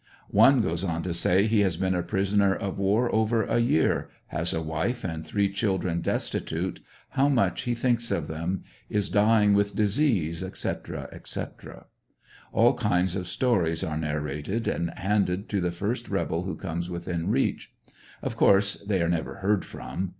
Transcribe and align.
One 0.29 0.61
goes 0.61 0.83
on 0.83 1.03
to 1.03 1.13
say 1.13 1.45
he 1.45 1.59
has 1.59 1.77
been 1.77 1.93
a 1.93 2.01
prisoner 2.01 2.55
of 2.55 2.79
war 2.79 3.13
over 3.13 3.43
a 3.43 3.59
year, 3.59 4.09
has 4.29 4.51
a 4.51 4.59
wife 4.59 5.03
and 5.03 5.23
three 5.23 5.47
children 5.47 6.01
destitute, 6.01 6.79
how 7.09 7.29
much 7.29 7.61
he 7.65 7.75
thinks 7.75 8.09
of 8.09 8.27
them, 8.27 8.63
is 8.89 9.11
dying 9.11 9.53
with 9.53 9.75
disease, 9.75 10.41
etc., 10.41 11.07
etc. 11.11 11.85
All 12.51 12.73
kinds 12.73 13.15
of 13.15 13.27
stories 13.27 13.83
are 13.83 13.95
narrated, 13.95 14.67
and 14.67 14.89
handed 14.97 15.47
to 15.49 15.61
the 15.61 15.71
first 15.71 16.09
rebel 16.09 16.45
who 16.45 16.55
comes 16.55 16.89
within 16.89 17.29
reach. 17.29 17.71
Of 18.23 18.35
course 18.35 18.73
they 18.83 19.03
are 19.03 19.07
never 19.07 19.35
heard 19.35 19.63
from. 19.63 20.09